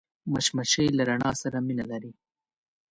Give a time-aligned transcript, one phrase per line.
[0.31, 2.11] مچمچۍ له رڼا سره مینه لري